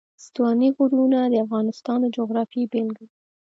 [0.25, 3.15] ستوني غرونه د افغانستان د جغرافیې بېلګه ده.